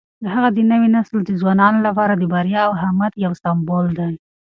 هغه 0.33 0.49
د 0.53 0.59
نوي 0.71 0.87
نسل 0.95 1.15
د 1.25 1.31
ځوانانو 1.41 1.79
لپاره 1.87 2.13
د 2.15 2.23
بریا 2.33 2.61
او 2.67 2.73
همت 2.81 3.13
یو 3.25 3.31
سمبول 3.43 3.85
دی. 3.99 4.13